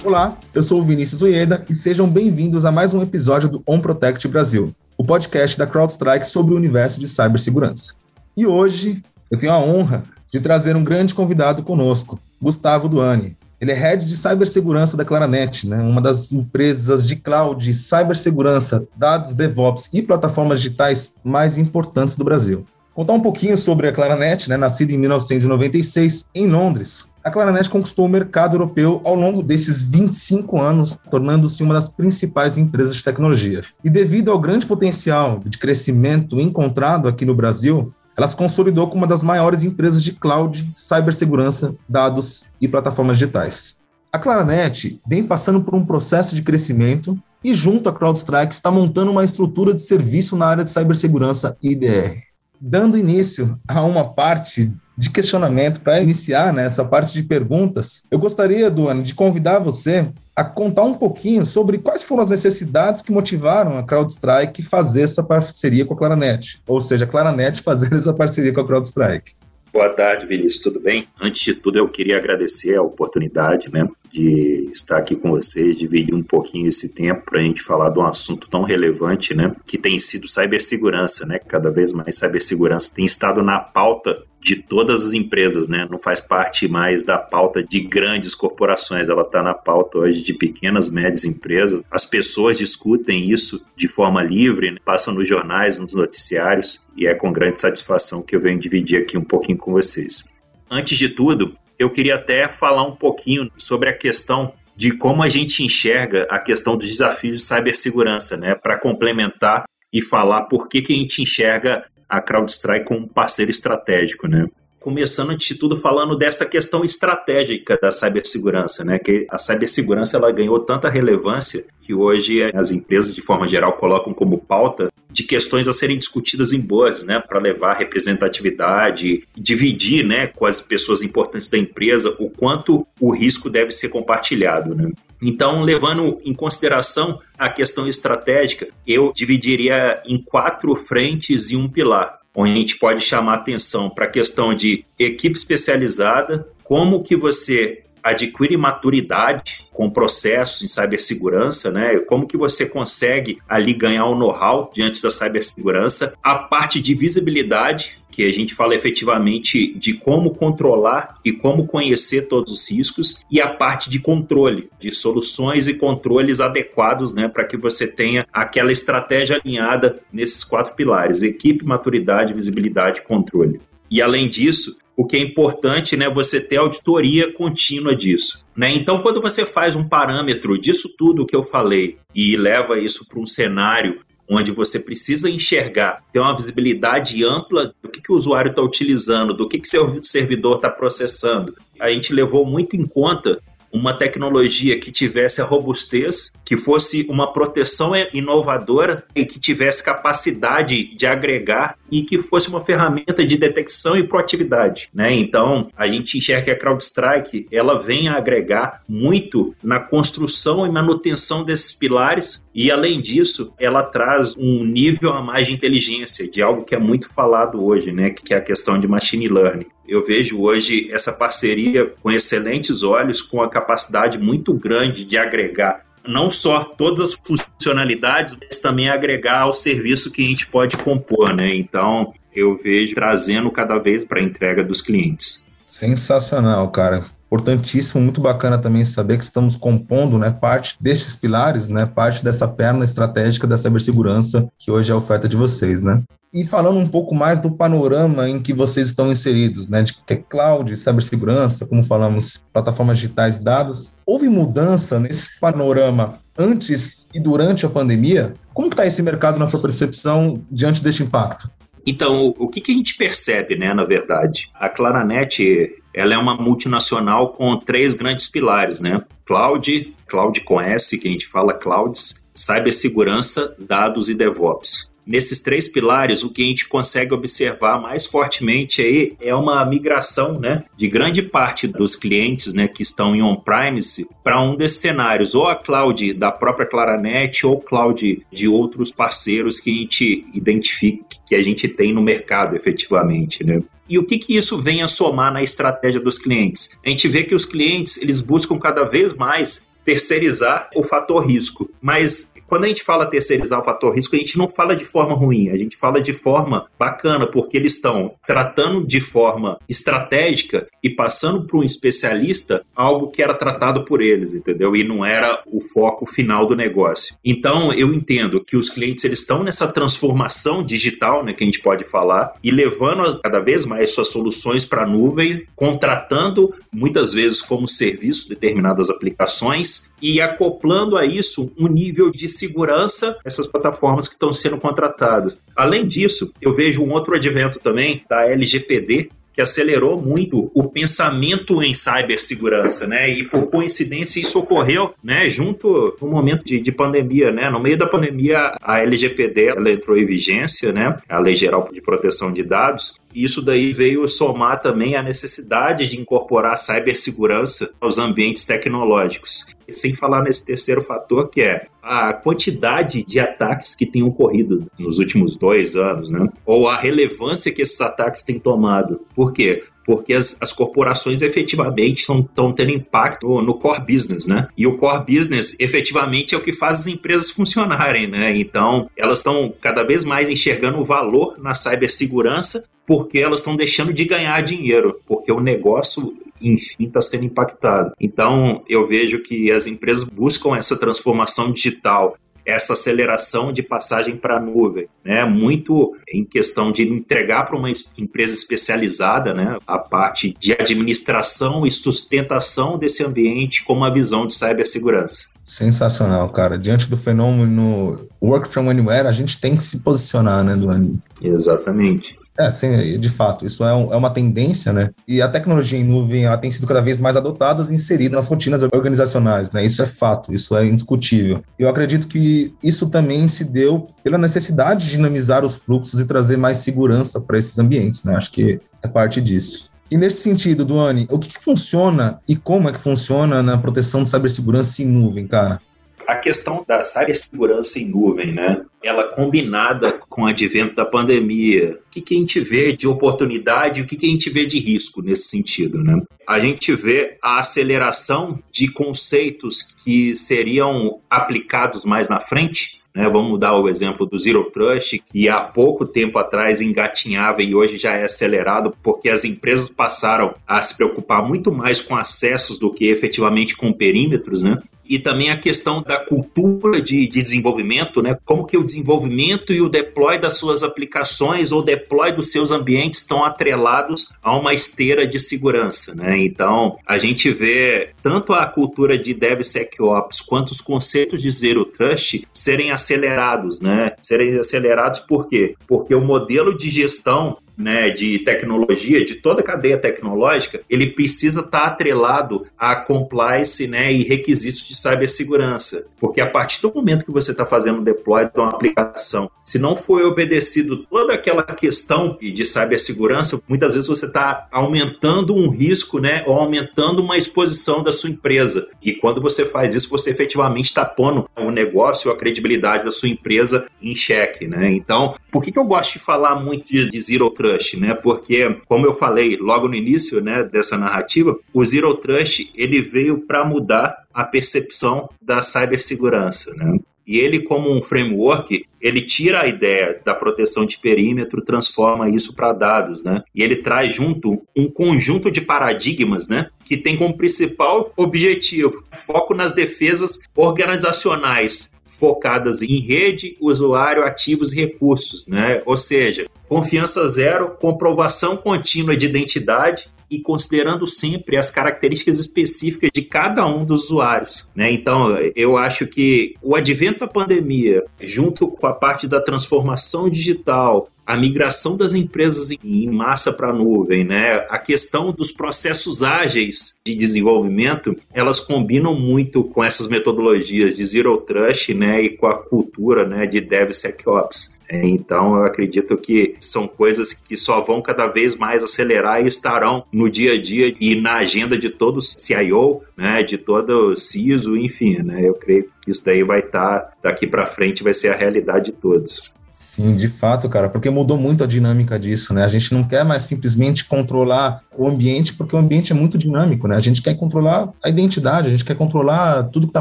Olá, 0.04 0.36
eu 0.54 0.62
sou 0.62 0.80
o 0.80 0.84
Vinícius 0.84 1.22
Ueda 1.22 1.64
e 1.68 1.76
sejam 1.76 2.08
bem-vindos 2.08 2.64
a 2.64 2.72
mais 2.72 2.94
um 2.94 3.02
episódio 3.02 3.48
do 3.48 3.62
On 3.66 3.80
Protect 3.80 4.26
Brasil, 4.26 4.74
o 4.96 5.04
podcast 5.04 5.58
da 5.58 5.66
CrowdStrike 5.66 6.26
sobre 6.26 6.54
o 6.54 6.56
universo 6.56 6.98
de 6.98 7.08
cibersegurança. 7.08 7.94
E 8.36 8.46
hoje 8.46 9.02
eu 9.30 9.38
tenho 9.38 9.52
a 9.52 9.58
honra 9.58 10.02
de 10.32 10.40
trazer 10.40 10.76
um 10.76 10.84
grande 10.84 11.14
convidado 11.14 11.62
conosco, 11.62 12.18
Gustavo 12.40 12.88
Duani. 12.88 13.36
Ele 13.60 13.72
é 13.72 13.74
head 13.74 14.06
de 14.06 14.16
cibersegurança 14.16 14.96
da 14.96 15.04
Claranet, 15.04 15.66
né, 15.66 15.82
uma 15.82 16.00
das 16.00 16.32
empresas 16.32 17.06
de 17.06 17.16
cloud, 17.16 17.74
cibersegurança, 17.74 18.86
dados, 18.96 19.32
DevOps 19.32 19.88
e 19.92 20.00
plataformas 20.00 20.60
digitais 20.60 21.16
mais 21.24 21.58
importantes 21.58 22.16
do 22.16 22.24
Brasil. 22.24 22.64
Contar 22.94 23.12
um 23.14 23.20
pouquinho 23.20 23.56
sobre 23.56 23.88
a 23.88 23.92
Claranet, 23.92 24.48
né, 24.48 24.56
nascida 24.56 24.92
em 24.92 24.98
1996 24.98 26.28
em 26.34 26.46
Londres. 26.46 27.08
A 27.22 27.30
Claranet 27.30 27.68
conquistou 27.68 28.06
o 28.06 28.08
mercado 28.08 28.54
europeu 28.54 29.00
ao 29.04 29.14
longo 29.14 29.42
desses 29.42 29.82
25 29.82 30.60
anos, 30.60 30.98
tornando-se 31.10 31.62
uma 31.62 31.74
das 31.74 31.88
principais 31.88 32.56
empresas 32.56 32.96
de 32.96 33.04
tecnologia. 33.04 33.64
E 33.84 33.90
devido 33.90 34.30
ao 34.30 34.40
grande 34.40 34.66
potencial 34.66 35.42
de 35.44 35.58
crescimento 35.58 36.40
encontrado 36.40 37.06
aqui 37.06 37.24
no 37.24 37.34
Brasil, 37.34 37.92
ela 38.18 38.26
se 38.26 38.34
consolidou 38.36 38.88
como 38.88 39.02
uma 39.02 39.06
das 39.06 39.22
maiores 39.22 39.62
empresas 39.62 40.02
de 40.02 40.12
cloud, 40.12 40.68
cibersegurança, 40.74 41.76
dados 41.88 42.46
e 42.60 42.66
plataformas 42.66 43.16
digitais. 43.16 43.78
A 44.12 44.18
Claranet 44.18 45.00
vem 45.06 45.22
passando 45.22 45.62
por 45.62 45.76
um 45.76 45.86
processo 45.86 46.34
de 46.34 46.42
crescimento 46.42 47.16
e, 47.44 47.54
junto 47.54 47.88
à 47.88 47.92
CrowdStrike, 47.92 48.52
está 48.52 48.72
montando 48.72 49.12
uma 49.12 49.24
estrutura 49.24 49.72
de 49.72 49.82
serviço 49.82 50.36
na 50.36 50.46
área 50.46 50.64
de 50.64 50.70
cibersegurança 50.70 51.56
IDR. 51.62 52.16
Dando 52.60 52.98
início 52.98 53.56
a 53.68 53.84
uma 53.84 54.12
parte 54.12 54.72
de 54.98 55.10
questionamento, 55.10 55.80
para 55.80 56.00
iniciar 56.00 56.52
né, 56.52 56.66
essa 56.66 56.84
parte 56.84 57.12
de 57.12 57.22
perguntas, 57.22 58.02
eu 58.10 58.18
gostaria, 58.18 58.68
Duane, 58.68 59.04
de 59.04 59.14
convidar 59.14 59.60
você 59.60 60.04
a 60.34 60.42
contar 60.42 60.82
um 60.82 60.94
pouquinho 60.94 61.46
sobre 61.46 61.78
quais 61.78 62.02
foram 62.02 62.24
as 62.24 62.28
necessidades 62.28 63.00
que 63.00 63.12
motivaram 63.12 63.78
a 63.78 63.84
CrowdStrike 63.84 64.60
fazer 64.60 65.02
essa 65.02 65.22
parceria 65.22 65.84
com 65.84 65.94
a 65.94 65.96
Claranet, 65.96 66.60
ou 66.66 66.80
seja, 66.80 67.04
a 67.04 67.08
Claranet 67.08 67.62
fazer 67.62 67.94
essa 67.94 68.12
parceria 68.12 68.52
com 68.52 68.60
a 68.60 68.66
CrowdStrike. 68.66 69.34
Boa 69.72 69.90
tarde, 69.90 70.26
Vinícius, 70.26 70.62
tudo 70.62 70.80
bem? 70.80 71.06
Antes 71.20 71.42
de 71.42 71.54
tudo, 71.54 71.78
eu 71.78 71.88
queria 71.88 72.16
agradecer 72.16 72.74
a 72.74 72.82
oportunidade 72.82 73.70
né, 73.72 73.88
de 74.12 74.70
estar 74.72 74.98
aqui 74.98 75.14
com 75.16 75.30
vocês, 75.30 75.78
dividir 75.78 76.14
um 76.14 76.22
pouquinho 76.22 76.66
esse 76.66 76.94
tempo 76.94 77.22
para 77.24 77.40
a 77.40 77.42
gente 77.42 77.62
falar 77.62 77.90
de 77.90 77.98
um 77.98 78.06
assunto 78.06 78.48
tão 78.48 78.62
relevante, 78.62 79.34
né, 79.34 79.54
que 79.66 79.78
tem 79.78 79.98
sido 79.98 80.28
cibersegurança, 80.28 81.26
né? 81.26 81.38
Cada 81.38 81.70
vez 81.70 81.92
mais 81.92 82.16
cibersegurança 82.16 82.94
tem 82.94 83.04
estado 83.04 83.42
na 83.42 83.58
pauta 83.58 84.22
de 84.40 84.56
todas 84.56 85.04
as 85.04 85.12
empresas, 85.12 85.68
né? 85.68 85.86
Não 85.90 85.98
faz 85.98 86.20
parte 86.20 86.68
mais 86.68 87.04
da 87.04 87.18
pauta 87.18 87.62
de 87.62 87.80
grandes 87.80 88.34
corporações, 88.34 89.08
ela 89.08 89.22
está 89.22 89.42
na 89.42 89.52
pauta 89.52 89.98
hoje 89.98 90.22
de 90.22 90.32
pequenas, 90.32 90.90
médias 90.90 91.24
empresas. 91.24 91.84
As 91.90 92.06
pessoas 92.06 92.56
discutem 92.56 93.30
isso 93.30 93.64
de 93.76 93.88
forma 93.88 94.22
livre, 94.22 94.70
né? 94.70 94.78
passam 94.84 95.12
nos 95.14 95.28
jornais, 95.28 95.78
nos 95.78 95.94
noticiários, 95.94 96.82
e 96.96 97.06
é 97.06 97.14
com 97.14 97.32
grande 97.32 97.60
satisfação 97.60 98.22
que 98.22 98.34
eu 98.34 98.40
venho 98.40 98.58
dividir 98.58 99.02
aqui 99.02 99.18
um 99.18 99.24
pouquinho 99.24 99.58
com 99.58 99.72
vocês. 99.72 100.24
Antes 100.70 100.96
de 100.96 101.08
tudo, 101.08 101.56
eu 101.78 101.90
queria 101.90 102.16
até 102.16 102.48
falar 102.48 102.82
um 102.82 102.94
pouquinho 102.94 103.50
sobre 103.56 103.88
a 103.88 103.96
questão 103.96 104.52
de 104.76 104.92
como 104.92 105.22
a 105.22 105.28
gente 105.28 105.62
enxerga 105.62 106.26
a 106.30 106.38
questão 106.38 106.76
dos 106.76 106.88
desafios 106.88 107.38
de 107.38 107.42
cibersegurança, 107.42 108.36
né? 108.36 108.54
Para 108.54 108.78
complementar 108.78 109.64
e 109.92 110.02
falar 110.02 110.42
por 110.42 110.68
que, 110.68 110.82
que 110.82 110.92
a 110.92 110.96
gente 110.96 111.22
enxerga 111.22 111.84
a 112.08 112.20
CrowdStrike 112.20 112.84
como 112.84 113.00
um 113.00 113.08
parceiro 113.08 113.50
estratégico, 113.50 114.26
né? 114.28 114.46
Começando 114.88 115.32
antes 115.32 115.48
de 115.48 115.56
tudo 115.56 115.76
falando 115.76 116.16
dessa 116.16 116.46
questão 116.46 116.82
estratégica 116.82 117.76
da 117.76 117.92
cibersegurança, 117.92 118.82
né? 118.82 118.98
Que 118.98 119.26
a 119.28 119.36
cibersegurança 119.36 120.16
ela 120.16 120.32
ganhou 120.32 120.58
tanta 120.60 120.88
relevância 120.88 121.66
que 121.82 121.92
hoje 121.92 122.42
as 122.54 122.70
empresas 122.70 123.14
de 123.14 123.20
forma 123.20 123.46
geral 123.46 123.74
colocam 123.74 124.14
como 124.14 124.38
pauta 124.38 124.90
de 125.10 125.24
questões 125.24 125.68
a 125.68 125.74
serem 125.74 125.98
discutidas 125.98 126.54
em 126.54 126.60
boas, 126.60 127.04
né, 127.04 127.18
para 127.18 127.38
levar 127.38 127.74
representatividade, 127.74 129.24
dividir, 129.34 130.06
né, 130.06 130.26
com 130.26 130.46
as 130.46 130.60
pessoas 130.60 131.02
importantes 131.02 131.50
da 131.50 131.58
empresa 131.58 132.14
o 132.18 132.30
quanto 132.30 132.86
o 133.00 133.10
risco 133.10 133.50
deve 133.50 133.72
ser 133.72 133.88
compartilhado, 133.88 134.74
né? 134.74 134.90
Então, 135.20 135.62
levando 135.62 136.20
em 136.24 136.32
consideração 136.32 137.20
a 137.36 137.48
questão 137.48 137.88
estratégica, 137.88 138.68
eu 138.86 139.12
dividiria 139.14 140.00
em 140.06 140.22
quatro 140.22 140.74
frentes 140.76 141.50
e 141.50 141.56
um 141.56 141.68
pilar, 141.68 142.17
onde 142.34 142.52
a 142.52 142.54
gente 142.54 142.78
pode 142.78 143.02
chamar 143.02 143.34
atenção 143.34 143.90
para 143.90 144.04
a 144.04 144.10
questão 144.10 144.54
de 144.54 144.84
equipe 144.98 145.36
especializada, 145.36 146.48
como 146.62 147.02
que 147.02 147.16
você 147.16 147.82
adquire 148.02 148.56
maturidade 148.56 149.66
com 149.72 149.90
processos 149.90 150.62
em 150.62 150.66
cibersegurança, 150.66 151.70
né? 151.70 151.98
Como 152.00 152.26
que 152.26 152.36
você 152.36 152.66
consegue 152.66 153.38
ali 153.48 153.74
ganhar 153.74 154.06
o 154.06 154.14
know-how 154.14 154.70
diante 154.74 155.02
da 155.02 155.10
cibersegurança? 155.10 156.14
A 156.22 156.36
parte 156.36 156.80
de 156.80 156.94
visibilidade, 156.94 157.97
que 158.18 158.24
a 158.24 158.32
gente 158.32 158.52
fala 158.52 158.74
efetivamente 158.74 159.72
de 159.74 159.94
como 159.94 160.34
controlar 160.34 161.20
e 161.24 161.30
como 161.30 161.68
conhecer 161.68 162.22
todos 162.22 162.52
os 162.52 162.68
riscos, 162.68 163.24
e 163.30 163.40
a 163.40 163.46
parte 163.46 163.88
de 163.88 164.00
controle, 164.00 164.68
de 164.80 164.90
soluções 164.90 165.68
e 165.68 165.74
controles 165.74 166.40
adequados, 166.40 167.14
né, 167.14 167.28
para 167.28 167.44
que 167.44 167.56
você 167.56 167.86
tenha 167.86 168.26
aquela 168.32 168.72
estratégia 168.72 169.36
alinhada 169.36 170.00
nesses 170.12 170.42
quatro 170.42 170.74
pilares: 170.74 171.22
equipe, 171.22 171.64
maturidade, 171.64 172.34
visibilidade 172.34 172.98
e 172.98 173.02
controle. 173.04 173.60
E 173.88 174.02
além 174.02 174.28
disso, 174.28 174.78
o 174.96 175.06
que 175.06 175.16
é 175.16 175.20
importante, 175.20 175.96
né, 175.96 176.10
você 176.10 176.40
ter 176.40 176.56
auditoria 176.56 177.32
contínua 177.32 177.94
disso. 177.94 178.44
Né? 178.56 178.72
Então, 178.74 179.00
quando 179.00 179.20
você 179.20 179.46
faz 179.46 179.76
um 179.76 179.88
parâmetro 179.88 180.58
disso 180.58 180.92
tudo 180.98 181.24
que 181.24 181.36
eu 181.36 181.44
falei 181.44 181.98
e 182.12 182.36
leva 182.36 182.80
isso 182.80 183.06
para 183.08 183.20
um 183.20 183.26
cenário 183.26 184.00
onde 184.28 184.52
você 184.52 184.78
precisa 184.78 185.30
enxergar, 185.30 186.02
ter 186.12 186.18
uma 186.18 186.36
visibilidade 186.36 187.24
ampla 187.24 187.72
do 187.82 187.88
que, 187.88 188.02
que 188.02 188.12
o 188.12 188.14
usuário 188.14 188.50
está 188.50 188.60
utilizando, 188.60 189.32
do 189.32 189.48
que, 189.48 189.58
que 189.58 189.68
seu 189.68 190.02
servidor 190.04 190.56
está 190.56 190.68
processando, 190.68 191.54
a 191.80 191.90
gente 191.90 192.12
levou 192.12 192.44
muito 192.44 192.76
em 192.76 192.84
conta 192.86 193.40
uma 193.72 193.92
tecnologia 193.96 194.78
que 194.78 194.90
tivesse 194.90 195.40
a 195.40 195.44
robustez, 195.44 196.32
que 196.44 196.56
fosse 196.56 197.06
uma 197.08 197.32
proteção 197.32 197.92
inovadora 198.12 199.04
e 199.14 199.24
que 199.24 199.38
tivesse 199.38 199.84
capacidade 199.84 200.94
de 200.94 201.06
agregar 201.06 201.76
e 201.90 202.02
que 202.02 202.18
fosse 202.18 202.48
uma 202.48 202.60
ferramenta 202.60 203.24
de 203.24 203.36
detecção 203.36 203.96
e 203.96 204.06
proatividade, 204.06 204.88
né? 204.92 205.12
Então, 205.12 205.70
a 205.76 205.86
gente 205.86 206.18
enxerga 206.18 206.44
que 206.44 206.50
a 206.50 206.58
CrowdStrike, 206.58 207.46
ela 207.50 207.78
vem 207.78 208.08
a 208.08 208.16
agregar 208.16 208.82
muito 208.88 209.54
na 209.62 209.80
construção 209.80 210.66
e 210.66 210.70
manutenção 210.70 211.44
desses 211.44 211.72
pilares 211.72 212.42
e 212.54 212.70
além 212.70 213.00
disso, 213.00 213.54
ela 213.58 213.82
traz 213.82 214.34
um 214.36 214.64
nível 214.64 215.12
a 215.12 215.22
mais 215.22 215.46
de 215.46 215.54
inteligência, 215.54 216.28
de 216.28 216.42
algo 216.42 216.64
que 216.64 216.74
é 216.74 216.78
muito 216.78 217.08
falado 217.08 217.64
hoje, 217.64 217.92
né, 217.92 218.10
que 218.10 218.34
é 218.34 218.36
a 218.36 218.40
questão 218.40 218.78
de 218.78 218.88
machine 218.88 219.28
learning. 219.28 219.66
Eu 219.88 220.04
vejo 220.04 220.40
hoje 220.40 220.90
essa 220.92 221.12
parceria 221.12 221.86
com 221.86 222.10
excelentes 222.10 222.82
olhos, 222.82 223.22
com 223.22 223.42
a 223.42 223.48
capacidade 223.48 224.18
muito 224.18 224.52
grande 224.52 225.04
de 225.04 225.16
agregar 225.16 225.82
não 226.06 226.30
só 226.30 226.64
todas 226.64 227.00
as 227.00 227.14
funcionalidades, 227.22 228.34
mas 228.40 228.58
também 228.58 228.88
agregar 228.88 229.40
ao 229.40 229.52
serviço 229.52 230.10
que 230.10 230.24
a 230.24 230.26
gente 230.26 230.46
pode 230.46 230.76
compor, 230.78 231.34
né? 231.34 231.54
Então, 231.54 232.14
eu 232.34 232.56
vejo 232.56 232.94
trazendo 232.94 233.50
cada 233.50 233.78
vez 233.78 234.06
para 234.06 234.18
a 234.18 234.22
entrega 234.22 234.64
dos 234.64 234.80
clientes. 234.80 235.44
Sensacional, 235.66 236.70
cara. 236.70 237.10
Importantíssimo, 237.28 238.02
muito 238.02 238.22
bacana 238.22 238.56
também 238.56 238.86
saber 238.86 239.18
que 239.18 239.24
estamos 239.24 239.54
compondo 239.54 240.18
né, 240.18 240.30
parte 240.30 240.76
desses 240.80 241.14
pilares, 241.14 241.68
né, 241.68 241.84
parte 241.84 242.24
dessa 242.24 242.48
perna 242.48 242.84
estratégica 242.84 243.46
da 243.46 243.58
cibersegurança 243.58 244.48
que 244.58 244.70
hoje 244.70 244.90
é 244.90 244.94
a 244.94 244.98
oferta 244.98 245.28
de 245.28 245.36
vocês. 245.36 245.82
Né? 245.82 246.02
E 246.32 246.46
falando 246.46 246.78
um 246.78 246.88
pouco 246.88 247.14
mais 247.14 247.38
do 247.38 247.50
panorama 247.50 248.28
em 248.30 248.40
que 248.40 248.54
vocês 248.54 248.88
estão 248.88 249.12
inseridos, 249.12 249.68
né, 249.68 249.82
de 249.82 249.92
que 249.92 250.14
é 250.14 250.16
cloud, 250.16 250.74
cibersegurança, 250.74 251.66
como 251.66 251.84
falamos, 251.84 252.42
plataformas 252.50 252.98
digitais, 252.98 253.38
dados, 253.38 254.00
houve 254.06 254.26
mudança 254.30 254.98
nesse 254.98 255.38
panorama 255.38 256.20
antes 256.36 257.06
e 257.12 257.20
durante 257.20 257.66
a 257.66 257.68
pandemia? 257.68 258.32
Como 258.54 258.68
está 258.68 258.86
esse 258.86 259.02
mercado 259.02 259.38
na 259.38 259.46
sua 259.46 259.60
percepção 259.60 260.42
diante 260.50 260.82
deste 260.82 261.02
impacto? 261.02 261.50
Então, 261.86 262.34
o 262.38 262.48
que, 262.48 262.60
que 262.60 262.72
a 262.72 262.74
gente 262.74 262.96
percebe, 262.96 263.56
né, 263.56 263.72
na 263.72 263.84
verdade? 263.84 264.48
A 264.54 264.68
Claranet 264.68 265.74
ela 265.98 266.14
é 266.14 266.18
uma 266.18 266.36
multinacional 266.36 267.30
com 267.30 267.56
três 267.56 267.94
grandes 267.96 268.28
pilares, 268.28 268.80
né? 268.80 269.02
Cloud, 269.26 269.94
Cloud 270.06 270.40
com 270.42 270.60
S, 270.60 270.96
que 270.96 271.08
a 271.08 271.10
gente 271.10 271.26
fala 271.26 271.52
clouds, 271.52 272.22
cibersegurança, 272.32 273.56
dados 273.58 274.08
e 274.08 274.14
DevOps. 274.14 274.88
nesses 275.04 275.40
três 275.40 275.66
pilares, 275.66 276.22
o 276.22 276.30
que 276.30 276.42
a 276.42 276.44
gente 276.44 276.68
consegue 276.68 277.14
observar 277.14 277.80
mais 277.80 278.04
fortemente 278.04 278.82
aí 278.82 279.16
é 279.20 279.34
uma 279.34 279.64
migração, 279.64 280.38
né, 280.38 280.64
de 280.76 280.86
grande 280.86 281.22
parte 281.22 281.66
dos 281.66 281.96
clientes, 281.96 282.52
né, 282.52 282.68
que 282.68 282.82
estão 282.82 283.16
em 283.16 283.22
on-premise 283.22 284.06
para 284.22 284.40
um 284.40 284.54
desses 284.54 284.80
cenários, 284.80 285.34
ou 285.34 285.46
a 285.46 285.56
cloud 285.56 286.12
da 286.12 286.30
própria 286.30 286.66
Claranet 286.66 287.46
ou 287.46 287.58
cloud 287.58 288.22
de 288.30 288.46
outros 288.46 288.92
parceiros 288.92 289.58
que 289.58 289.70
a 289.70 289.74
gente 289.74 290.24
identifique 290.34 291.18
que 291.26 291.34
a 291.34 291.42
gente 291.42 291.66
tem 291.68 291.92
no 291.92 292.02
mercado 292.02 292.54
efetivamente, 292.54 293.42
né? 293.42 293.62
E 293.88 293.98
o 293.98 294.04
que, 294.04 294.18
que 294.18 294.36
isso 294.36 294.58
vem 294.58 294.82
a 294.82 294.88
somar 294.88 295.32
na 295.32 295.42
estratégia 295.42 296.00
dos 296.00 296.18
clientes? 296.18 296.78
A 296.84 296.88
gente 296.88 297.06
vê 297.08 297.24
que 297.24 297.34
os 297.34 297.44
clientes 297.44 298.00
eles 298.02 298.20
buscam 298.20 298.58
cada 298.58 298.84
vez 298.84 299.14
mais 299.14 299.67
terceirizar 299.88 300.68
o 300.76 300.82
fator 300.82 301.26
risco. 301.26 301.70
Mas 301.80 302.34
quando 302.46 302.64
a 302.64 302.68
gente 302.68 302.82
fala 302.82 303.06
terceirizar 303.06 303.58
o 303.58 303.64
fator 303.64 303.94
risco, 303.94 304.14
a 304.14 304.18
gente 304.18 304.36
não 304.36 304.46
fala 304.46 304.76
de 304.76 304.84
forma 304.84 305.14
ruim, 305.14 305.48
a 305.48 305.56
gente 305.56 305.78
fala 305.78 305.98
de 305.98 306.12
forma 306.12 306.66
bacana, 306.78 307.26
porque 307.26 307.56
eles 307.56 307.76
estão 307.76 308.14
tratando 308.26 308.86
de 308.86 309.00
forma 309.00 309.58
estratégica 309.66 310.66
e 310.82 310.90
passando 310.90 311.46
para 311.46 311.58
um 311.58 311.62
especialista 311.62 312.62
algo 312.76 313.10
que 313.10 313.22
era 313.22 313.32
tratado 313.32 313.82
por 313.86 314.02
eles, 314.02 314.34
entendeu? 314.34 314.76
E 314.76 314.84
não 314.84 315.02
era 315.02 315.42
o 315.46 315.58
foco 315.60 316.04
final 316.04 316.46
do 316.46 316.54
negócio. 316.54 317.16
Então, 317.24 317.72
eu 317.72 317.92
entendo 317.94 318.44
que 318.44 318.58
os 318.58 318.68
clientes 318.68 319.04
eles 319.04 319.20
estão 319.20 319.42
nessa 319.42 319.68
transformação 319.68 320.62
digital, 320.62 321.24
né, 321.24 321.32
que 321.32 321.42
a 321.42 321.46
gente 321.46 321.62
pode 321.62 321.84
falar, 321.84 322.34
e 322.44 322.50
levando 322.50 323.18
cada 323.20 323.40
vez 323.40 323.64
mais 323.64 323.92
suas 323.92 324.08
soluções 324.08 324.66
para 324.66 324.82
a 324.82 324.86
nuvem, 324.86 325.46
contratando 325.56 326.54
muitas 326.70 327.14
vezes 327.14 327.40
como 327.40 327.66
serviço 327.66 328.28
determinadas 328.28 328.90
aplicações 328.90 329.77
e 330.00 330.20
acoplando 330.20 330.96
a 330.96 331.04
isso 331.04 331.52
um 331.58 331.68
nível 331.68 332.10
de 332.10 332.28
segurança 332.28 333.18
essas 333.24 333.46
plataformas 333.46 334.06
que 334.08 334.14
estão 334.14 334.32
sendo 334.32 334.58
contratadas. 334.58 335.40
Além 335.54 335.86
disso, 335.86 336.32
eu 336.40 336.54
vejo 336.54 336.82
um 336.82 336.92
outro 336.92 337.14
advento 337.14 337.58
também 337.58 338.02
da 338.08 338.24
LGPD, 338.26 339.10
que 339.38 339.42
acelerou 339.42 340.02
muito 340.02 340.50
o 340.52 340.64
pensamento 340.64 341.62
em 341.62 341.72
cibersegurança, 341.72 342.88
né? 342.88 343.08
E 343.08 343.22
por 343.22 343.46
coincidência 343.46 344.18
isso 344.18 344.36
ocorreu, 344.36 344.92
né? 345.00 345.30
Junto 345.30 345.96
no 346.00 346.08
momento 346.08 346.44
de, 346.44 346.58
de 346.58 346.72
pandemia, 346.72 347.30
né? 347.30 347.48
No 347.48 347.60
meio 347.60 347.78
da 347.78 347.86
pandemia 347.86 348.50
a 348.60 348.80
LGPD 348.80 349.50
ela 349.50 349.70
entrou 349.70 349.96
em 349.96 350.04
vigência, 350.04 350.72
né? 350.72 350.96
A 351.08 351.20
Lei 351.20 351.36
Geral 351.36 351.68
de 351.72 351.80
Proteção 351.80 352.32
de 352.32 352.42
Dados 352.42 352.96
isso 353.14 353.40
daí 353.40 353.72
veio 353.72 354.06
somar 354.06 354.60
também 354.60 354.94
a 354.94 355.02
necessidade 355.02 355.86
de 355.86 355.98
incorporar 355.98 356.58
cibersegurança 356.58 357.72
aos 357.80 357.98
ambientes 357.98 358.44
tecnológicos. 358.44 359.56
Sem 359.70 359.94
falar 359.94 360.22
nesse 360.22 360.44
terceiro 360.44 360.82
fator 360.82 361.28
que 361.28 361.42
é 361.42 361.66
a 361.82 362.12
quantidade 362.12 363.04
de 363.04 363.18
ataques 363.18 363.74
que 363.74 363.86
têm 363.86 364.02
ocorrido 364.02 364.66
nos 364.78 364.98
últimos 364.98 365.36
dois 365.36 365.76
anos, 365.76 366.10
né? 366.10 366.28
Ou 366.44 366.68
a 366.68 366.76
relevância 366.76 367.52
que 367.52 367.62
esses 367.62 367.80
ataques 367.80 368.22
têm 368.24 368.38
tomado. 368.38 369.00
Por 369.14 369.32
quê? 369.32 369.62
porque 369.88 370.12
as, 370.12 370.36
as 370.42 370.52
corporações 370.52 371.22
efetivamente 371.22 372.00
estão 372.00 372.52
tendo 372.52 372.70
impacto 372.70 373.40
no 373.40 373.54
core 373.54 373.80
business, 373.90 374.26
né? 374.26 374.46
E 374.54 374.66
o 374.66 374.76
core 374.76 375.16
business 375.16 375.56
efetivamente 375.58 376.34
é 376.34 376.38
o 376.38 376.42
que 376.42 376.52
faz 376.52 376.80
as 376.80 376.86
empresas 376.88 377.30
funcionarem, 377.30 378.06
né? 378.06 378.36
Então, 378.36 378.90
elas 378.94 379.20
estão 379.20 379.50
cada 379.62 379.82
vez 379.82 380.04
mais 380.04 380.28
enxergando 380.28 380.78
o 380.78 380.84
valor 380.84 381.38
na 381.38 381.54
cibersegurança 381.54 382.68
porque 382.86 383.18
elas 383.18 383.40
estão 383.40 383.56
deixando 383.56 383.92
de 383.92 384.04
ganhar 384.04 384.42
dinheiro, 384.42 385.00
porque 385.06 385.32
o 385.32 385.40
negócio 385.40 386.14
enfim 386.40 386.86
está 386.86 387.00
sendo 387.00 387.24
impactado. 387.24 387.92
Então 388.00 388.62
eu 388.68 388.86
vejo 388.86 389.22
que 389.22 389.50
as 389.50 389.66
empresas 389.66 390.04
buscam 390.04 390.56
essa 390.56 390.78
transformação 390.78 391.52
digital 391.52 392.16
essa 392.48 392.72
aceleração 392.72 393.52
de 393.52 393.62
passagem 393.62 394.16
para 394.16 394.38
a 394.38 394.40
nuvem, 394.40 394.88
né? 395.04 395.22
Muito 395.24 395.94
em 396.10 396.24
questão 396.24 396.72
de 396.72 396.82
entregar 396.82 397.44
para 397.44 397.56
uma 397.56 397.70
empresa 397.70 398.34
especializada, 398.34 399.34
né? 399.34 399.58
A 399.66 399.78
parte 399.78 400.34
de 400.40 400.52
administração 400.52 401.66
e 401.66 401.70
sustentação 401.70 402.78
desse 402.78 403.04
ambiente 403.04 403.62
com 403.64 403.74
uma 403.74 403.92
visão 403.92 404.26
de 404.26 404.34
cibersegurança. 404.34 405.26
Sensacional, 405.44 406.30
cara. 406.30 406.58
Diante 406.58 406.88
do 406.88 406.96
fenômeno 406.96 408.08
work 408.20 408.48
from 408.48 408.70
anywhere, 408.70 409.06
a 409.06 409.12
gente 409.12 409.38
tem 409.38 409.54
que 409.54 409.62
se 409.62 409.80
posicionar, 409.80 410.42
né, 410.42 410.56
Duane? 410.56 410.98
Exatamente. 411.20 412.17
É, 412.38 412.52
sim, 412.52 413.00
de 413.00 413.08
fato, 413.08 413.44
isso 413.44 413.64
é, 413.64 413.74
um, 413.74 413.92
é, 413.92 413.96
uma 413.96 414.10
tendência, 414.10 414.72
né? 414.72 414.90
E 415.08 415.20
a 415.20 415.28
tecnologia 415.28 415.76
em 415.76 415.82
nuvem 415.82 416.24
ela 416.24 416.38
tem 416.38 416.52
sido 416.52 416.68
cada 416.68 416.80
vez 416.80 417.00
mais 417.00 417.16
adotada 417.16 417.66
e 417.68 417.74
inserida 417.74 418.14
nas 418.14 418.28
rotinas 418.28 418.62
organizacionais, 418.62 419.50
né? 419.50 419.64
Isso 419.66 419.82
é 419.82 419.86
fato, 419.86 420.32
isso 420.32 420.56
é 420.56 420.64
indiscutível. 420.64 421.42
Eu 421.58 421.68
acredito 421.68 422.06
que 422.06 422.54
isso 422.62 422.88
também 422.88 423.26
se 423.26 423.44
deu 423.44 423.88
pela 424.04 424.16
necessidade 424.16 424.86
de 424.86 424.92
dinamizar 424.92 425.44
os 425.44 425.56
fluxos 425.56 425.98
e 425.98 426.04
trazer 426.04 426.36
mais 426.36 426.58
segurança 426.58 427.20
para 427.20 427.38
esses 427.38 427.58
ambientes, 427.58 428.04
né? 428.04 428.14
Acho 428.14 428.30
que 428.30 428.60
é 428.84 428.86
parte 428.86 429.20
disso. 429.20 429.68
E 429.90 429.96
nesse 429.96 430.22
sentido, 430.22 430.64
Duane, 430.64 431.08
o 431.10 431.18
que, 431.18 431.28
que 431.28 431.42
funciona 431.42 432.20
e 432.28 432.36
como 432.36 432.68
é 432.68 432.72
que 432.72 432.78
funciona 432.78 433.42
na 433.42 433.58
proteção 433.58 434.04
de 434.04 434.10
cibersegurança 434.10 434.80
em 434.80 434.86
nuvem, 434.86 435.26
cara? 435.26 435.60
A 436.08 436.16
questão 436.16 436.64
da 436.66 436.82
cibersegurança 436.82 437.78
em 437.78 437.84
nuvem, 437.84 438.32
né? 438.32 438.62
Ela 438.82 439.08
combinada 439.08 439.92
com 439.92 440.22
o 440.22 440.26
advento 440.26 440.74
da 440.74 440.86
pandemia, 440.86 441.78
o 441.86 441.90
que, 441.90 442.00
que 442.00 442.14
a 442.14 442.18
gente 442.18 442.40
vê 442.40 442.72
de 442.72 442.88
oportunidade 442.88 443.80
e 443.80 443.82
o 443.82 443.86
que, 443.86 443.94
que 443.94 444.06
a 444.06 444.08
gente 444.08 444.30
vê 444.30 444.46
de 444.46 444.58
risco 444.58 445.02
nesse 445.02 445.28
sentido, 445.28 445.84
né? 445.84 446.00
A 446.26 446.38
gente 446.38 446.74
vê 446.74 447.18
a 447.22 447.40
aceleração 447.40 448.42
de 448.50 448.72
conceitos 448.72 449.74
que 449.84 450.16
seriam 450.16 450.98
aplicados 451.10 451.84
mais 451.84 452.08
na 452.08 452.20
frente, 452.20 452.80
né? 452.94 453.06
Vamos 453.06 453.38
dar 453.38 453.54
o 453.54 453.68
exemplo 453.68 454.06
do 454.06 454.18
Zero 454.18 454.50
Trust, 454.50 454.98
que 455.00 455.28
há 455.28 455.40
pouco 455.40 455.84
tempo 455.84 456.18
atrás 456.18 456.62
engatinhava 456.62 457.42
e 457.42 457.54
hoje 457.54 457.76
já 457.76 457.94
é 457.94 458.04
acelerado, 458.04 458.74
porque 458.82 459.10
as 459.10 459.26
empresas 459.26 459.68
passaram 459.68 460.34
a 460.46 460.62
se 460.62 460.74
preocupar 460.74 461.22
muito 461.22 461.52
mais 461.52 461.82
com 461.82 461.94
acessos 461.94 462.58
do 462.58 462.72
que 462.72 462.86
efetivamente 462.86 463.54
com 463.54 463.74
perímetros, 463.74 464.42
né? 464.42 464.58
E 464.88 464.98
também 464.98 465.30
a 465.30 465.36
questão 465.36 465.82
da 465.82 465.98
cultura 465.98 466.80
de, 466.80 467.08
de, 467.08 467.22
desenvolvimento, 467.22 468.00
né? 468.02 468.16
Como 468.24 468.46
que 468.46 468.56
o 468.56 468.64
desenvolvimento 468.64 469.52
e 469.52 469.60
o 469.60 469.68
deploy 469.68 470.18
das 470.18 470.34
suas 470.34 470.62
aplicações 470.62 471.52
ou 471.52 471.62
deploy 471.62 472.12
dos 472.12 472.32
seus 472.32 472.50
ambientes 472.50 473.00
estão 473.00 473.24
atrelados 473.24 474.10
a 474.22 474.34
uma 474.36 474.54
esteira 474.54 475.06
de 475.06 475.20
segurança, 475.20 475.94
né? 475.94 476.18
Então, 476.18 476.76
a 476.86 476.98
gente 476.98 477.30
vê 477.30 477.90
tanto 478.02 478.32
a 478.32 478.46
cultura 478.46 478.96
de 478.96 479.12
DevSecOps 479.12 480.20
quanto 480.20 480.50
os 480.50 480.60
conceitos 480.60 481.22
de 481.22 481.30
Zero 481.30 481.64
Trust 481.64 482.26
serem 482.32 482.70
acelerados, 482.70 483.60
né? 483.60 483.92
Serem 484.00 484.38
acelerados 484.38 485.00
por 485.00 485.28
quê? 485.28 485.54
Porque 485.66 485.94
o 485.94 486.00
modelo 486.00 486.56
de 486.56 486.70
gestão 486.70 487.36
né, 487.58 487.90
de 487.90 488.20
tecnologia, 488.20 489.04
de 489.04 489.16
toda 489.16 489.40
a 489.40 489.44
cadeia 489.44 489.76
tecnológica, 489.76 490.60
ele 490.70 490.92
precisa 490.92 491.40
estar 491.40 491.62
tá 491.62 491.66
atrelado 491.66 492.46
a 492.56 492.76
compliance 492.76 493.66
né, 493.66 493.92
e 493.92 494.04
requisitos 494.04 494.66
de 494.68 494.76
cibersegurança. 494.76 495.88
Porque 496.00 496.20
a 496.20 496.30
partir 496.30 496.62
do 496.62 496.72
momento 496.72 497.04
que 497.04 497.10
você 497.10 497.32
está 497.32 497.44
fazendo 497.44 497.80
o 497.80 497.84
deploy 497.84 498.24
de 498.24 498.38
uma 498.38 498.48
aplicação, 498.48 499.28
se 499.42 499.58
não 499.58 499.76
foi 499.76 500.04
obedecido 500.04 500.84
toda 500.86 501.12
aquela 501.12 501.42
questão 501.42 502.16
de 502.20 502.46
cibersegurança, 502.46 503.40
muitas 503.48 503.74
vezes 503.74 503.88
você 503.88 504.06
está 504.06 504.46
aumentando 504.52 505.34
um 505.34 505.50
risco 505.50 505.98
né, 505.98 506.22
ou 506.26 506.34
aumentando 506.34 507.02
uma 507.02 507.16
exposição 507.16 507.82
da 507.82 507.90
sua 507.90 508.10
empresa. 508.10 508.68
E 508.82 508.92
quando 508.92 509.20
você 509.20 509.44
faz 509.44 509.74
isso, 509.74 509.88
você 509.88 510.10
efetivamente 510.10 510.66
está 510.66 510.84
pondo 510.84 511.28
o 511.36 511.50
negócio, 511.50 512.10
a 512.10 512.16
credibilidade 512.16 512.84
da 512.84 512.92
sua 512.92 513.08
empresa 513.08 513.66
em 513.82 513.94
xeque. 513.94 514.46
Né? 514.46 514.70
Então, 514.72 515.16
por 515.30 515.42
que, 515.42 515.50
que 515.50 515.58
eu 515.58 515.64
gosto 515.64 515.94
de 515.94 515.98
falar 516.04 516.36
muito 516.36 516.66
de, 516.72 517.00
Zero 517.00 517.30
Trust? 517.30 517.47
Trust, 517.48 517.78
né? 517.78 517.94
Porque, 517.94 518.56
como 518.66 518.86
eu 518.86 518.92
falei 518.92 519.36
logo 519.40 519.68
no 519.68 519.74
início, 519.74 520.20
né, 520.20 520.44
dessa 520.44 520.76
narrativa, 520.76 521.38
o 521.52 521.64
Zero 521.64 521.94
Trust 521.94 522.50
ele 522.54 522.82
veio 522.82 523.20
para 523.26 523.44
mudar 523.44 524.04
a 524.12 524.24
percepção 524.24 525.08
da 525.20 525.42
cibersegurança, 525.42 526.54
né? 526.54 526.78
E 527.06 527.18
ele, 527.18 527.42
como 527.42 527.74
um 527.74 527.80
framework, 527.80 528.66
ele 528.78 529.00
tira 529.00 529.40
a 529.40 529.46
ideia 529.46 529.98
da 530.04 530.14
proteção 530.14 530.66
de 530.66 530.78
perímetro, 530.78 531.42
transforma 531.42 532.10
isso 532.10 532.34
para 532.34 532.52
dados, 532.52 533.02
né? 533.02 533.22
E 533.34 533.42
ele 533.42 533.56
traz 533.56 533.94
junto 533.94 534.42
um 534.54 534.70
conjunto 534.70 535.30
de 535.30 535.40
paradigmas, 535.40 536.28
né? 536.28 536.50
Que 536.66 536.76
tem 536.76 536.98
como 536.98 537.16
principal 537.16 537.90
objetivo 537.96 538.84
foco 538.92 539.32
nas 539.32 539.54
defesas 539.54 540.18
organizacionais 540.36 541.77
focadas 541.98 542.62
em 542.62 542.80
rede, 542.80 543.36
usuário, 543.40 544.04
ativos 544.04 544.52
e 544.52 544.60
recursos, 544.60 545.26
né? 545.26 545.60
Ou 545.66 545.76
seja, 545.76 546.26
confiança 546.48 547.06
zero, 547.08 547.56
comprovação 547.60 548.36
contínua 548.36 548.96
de 548.96 549.06
identidade 549.06 549.88
e 550.10 550.20
considerando 550.20 550.86
sempre 550.86 551.36
as 551.36 551.50
características 551.50 552.18
específicas 552.18 552.90
de 552.94 553.02
cada 553.02 553.46
um 553.46 553.64
dos 553.64 553.84
usuários. 553.84 554.48
Né? 554.54 554.72
Então, 554.72 555.16
eu 555.36 555.56
acho 555.56 555.86
que 555.86 556.34
o 556.42 556.56
advento 556.56 557.00
da 557.00 557.06
pandemia, 557.06 557.84
junto 558.00 558.48
com 558.48 558.66
a 558.66 558.72
parte 558.72 559.06
da 559.06 559.20
transformação 559.20 560.08
digital, 560.08 560.88
a 561.08 561.16
migração 561.16 561.74
das 561.74 561.94
empresas 561.94 562.50
em 562.62 562.90
massa 562.90 563.32
para 563.32 563.48
a 563.48 563.52
nuvem, 563.54 564.04
né? 564.04 564.44
A 564.50 564.58
questão 564.58 565.10
dos 565.10 565.32
processos 565.32 566.02
ágeis 566.02 566.78
de 566.84 566.94
desenvolvimento, 566.94 567.96
elas 568.12 568.38
combinam 568.38 568.94
muito 568.94 569.42
com 569.42 569.64
essas 569.64 569.88
metodologias 569.88 570.76
de 570.76 570.84
Zero 570.84 571.16
Trust, 571.16 571.72
né? 571.72 572.02
E 572.02 572.10
com 572.10 572.26
a 572.26 572.36
cultura, 572.36 573.08
né? 573.08 573.26
De 573.26 573.40
DevSecOps. 573.40 574.58
É, 574.68 574.86
então, 574.86 575.34
eu 575.36 575.44
acredito 575.44 575.96
que 575.96 576.36
são 576.42 576.68
coisas 576.68 577.14
que 577.14 577.38
só 577.38 577.62
vão 577.62 577.80
cada 577.80 578.06
vez 578.06 578.36
mais 578.36 578.62
acelerar 578.62 579.24
e 579.24 579.26
estarão 579.26 579.84
no 579.90 580.10
dia 580.10 580.34
a 580.34 580.42
dia 580.42 580.74
e 580.78 580.94
na 580.94 581.14
agenda 581.14 581.56
de 581.56 581.70
todo 581.70 582.02
CIO, 582.02 582.82
né, 582.94 583.22
de 583.22 583.38
todo 583.38 583.96
CISO, 583.96 584.58
enfim, 584.58 584.98
né, 584.98 585.26
eu 585.26 585.32
creio 585.32 585.70
que 585.80 585.90
isso 585.90 586.04
daí 586.04 586.22
vai 586.22 586.40
estar, 586.40 586.80
tá, 586.80 586.92
daqui 587.02 587.26
para 587.26 587.46
frente, 587.46 587.82
vai 587.82 587.94
ser 587.94 588.08
a 588.08 588.16
realidade 588.16 588.66
de 588.66 588.72
todos. 588.72 589.32
Sim, 589.50 589.96
de 589.96 590.08
fato, 590.08 590.48
cara, 590.48 590.68
porque 590.68 590.90
mudou 590.90 591.16
muito 591.16 591.42
a 591.42 591.46
dinâmica 591.46 591.98
disso, 591.98 592.34
né? 592.34 592.44
A 592.44 592.48
gente 592.48 592.72
não 592.74 592.84
quer 592.84 593.04
mais 593.04 593.22
simplesmente 593.22 593.84
controlar 593.84 594.62
o 594.76 594.86
ambiente, 594.86 595.34
porque 595.34 595.56
o 595.56 595.58
ambiente 595.58 595.92
é 595.92 595.94
muito 595.94 596.18
dinâmico, 596.18 596.68
né? 596.68 596.76
A 596.76 596.80
gente 596.80 597.02
quer 597.02 597.14
controlar 597.16 597.70
a 597.82 597.88
identidade, 597.88 598.46
a 598.46 598.50
gente 598.50 598.64
quer 598.64 598.76
controlar 598.76 599.44
tudo 599.44 599.66
que 599.66 599.70
está 599.70 599.80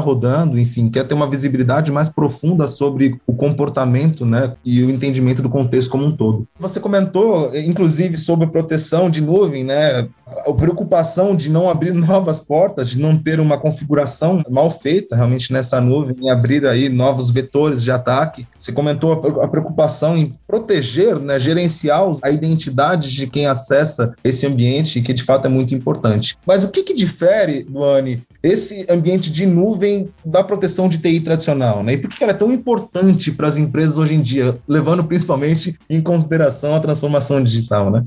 rodando, 0.00 0.58
enfim, 0.58 0.90
quer 0.90 1.04
ter 1.06 1.14
uma 1.14 1.28
visibilidade 1.28 1.92
mais 1.92 2.08
profunda 2.08 2.66
sobre 2.66 3.20
o 3.26 3.34
comportamento, 3.34 4.24
né? 4.24 4.54
E 4.64 4.82
o 4.82 4.90
entendimento 4.90 5.42
do 5.42 5.50
contexto 5.50 5.90
como 5.90 6.06
um 6.06 6.12
todo. 6.12 6.46
Você 6.58 6.80
comentou, 6.80 7.54
inclusive, 7.54 8.16
sobre 8.16 8.46
proteção 8.46 9.10
de 9.10 9.20
nuvem, 9.20 9.64
né? 9.64 10.08
A 10.46 10.52
preocupação 10.52 11.34
de 11.34 11.50
não 11.50 11.68
abrir 11.68 11.92
novas 11.94 12.38
portas, 12.38 12.90
de 12.90 12.98
não 12.98 13.16
ter 13.18 13.40
uma 13.40 13.58
configuração 13.58 14.42
mal 14.50 14.70
feita 14.70 15.16
realmente 15.16 15.52
nessa 15.52 15.80
nuvem, 15.80 16.16
e 16.20 16.30
abrir 16.30 16.66
aí 16.66 16.88
novos 16.88 17.30
vetores 17.30 17.82
de 17.82 17.90
ataque. 17.90 18.46
Você 18.58 18.72
comentou 18.72 19.12
a 19.12 19.48
preocupação 19.48 20.16
em 20.16 20.34
proteger, 20.46 21.18
né, 21.18 21.38
gerenciar 21.38 22.02
a 22.22 22.30
identidade 22.30 23.12
de 23.12 23.26
quem 23.26 23.46
acessa 23.46 24.14
esse 24.22 24.46
ambiente, 24.46 25.00
que 25.00 25.12
de 25.12 25.22
fato 25.22 25.46
é 25.46 25.48
muito 25.48 25.74
importante. 25.74 26.36
Mas 26.46 26.64
o 26.64 26.68
que, 26.68 26.82
que 26.82 26.94
difere, 26.94 27.66
Luane, 27.68 28.22
esse 28.42 28.86
ambiente 28.88 29.30
de 29.30 29.46
nuvem 29.46 30.08
da 30.24 30.44
proteção 30.44 30.88
de 30.88 30.98
TI 30.98 31.20
tradicional? 31.20 31.82
Né? 31.82 31.94
E 31.94 31.98
por 31.98 32.10
que 32.10 32.22
ela 32.22 32.32
é 32.32 32.36
tão 32.36 32.52
importante 32.52 33.32
para 33.32 33.48
as 33.48 33.56
empresas 33.56 33.96
hoje 33.96 34.14
em 34.14 34.20
dia, 34.20 34.58
levando 34.66 35.04
principalmente 35.04 35.78
em 35.88 36.00
consideração 36.00 36.74
a 36.74 36.80
transformação 36.80 37.42
digital? 37.42 37.90
Né? 37.90 38.04